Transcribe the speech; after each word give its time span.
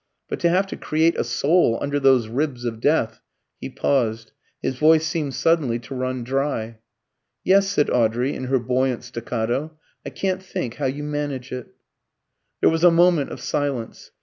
But 0.27 0.39
to 0.39 0.49
have 0.49 0.65
to 0.65 0.75
'create 0.75 1.15
a 1.15 1.23
soul 1.23 1.77
under 1.79 1.99
those 1.99 2.27
ribs 2.27 2.65
of 2.65 2.79
death'" 2.81 3.21
he 3.61 3.69
paused. 3.69 4.31
His 4.59 4.75
voice 4.75 5.05
seemed 5.05 5.35
suddenly 5.35 5.77
to 5.77 5.93
run 5.93 6.23
dry. 6.23 6.79
"Yes," 7.43 7.67
said 7.69 7.87
Audrey 7.91 8.33
in 8.33 8.45
her 8.45 8.57
buoyant 8.57 9.03
staccato, 9.03 9.77
"I 10.03 10.09
can't 10.09 10.41
think 10.41 10.77
how 10.77 10.87
you 10.87 11.03
manage 11.03 11.51
it." 11.51 11.67
There 12.61 12.71
was 12.71 12.83
a 12.83 12.89
moment 12.89 13.29
of 13.29 13.39
silence. 13.41 14.09